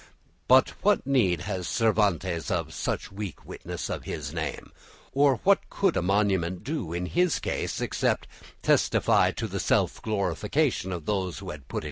But 0.47 0.69
what 0.81 1.05
need 1.05 1.41
has 1.41 1.67
Cervantes 1.67 2.49
of 2.49 2.73
"such 2.73 3.11
weak 3.11 3.45
witness 3.45 3.87
of 3.87 4.03
his 4.03 4.33
name;" 4.33 4.71
or 5.13 5.35
what 5.43 5.69
could 5.69 5.95
a 5.95 6.01
monument 6.01 6.63
do 6.63 6.91
in 6.91 7.05
his 7.05 7.37
case 7.37 7.79
except 7.79 8.25
testify 8.63 9.29
to 9.33 9.47
the 9.47 9.59
self 9.59 10.01
glorification 10.01 10.91
of 10.91 11.05
those 11.05 11.37
who 11.37 11.51
had 11.51 11.67
put 11.67 11.77
it 11.77 11.77
up? 11.77 11.79